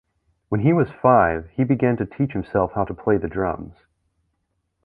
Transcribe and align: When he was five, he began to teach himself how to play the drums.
When 0.49 0.61
he 0.61 0.73
was 0.73 0.89
five, 0.89 1.51
he 1.51 1.63
began 1.63 1.95
to 1.97 2.07
teach 2.07 2.31
himself 2.33 2.71
how 2.73 2.85
to 2.85 2.93
play 2.95 3.17
the 3.17 3.27
drums. 3.27 3.75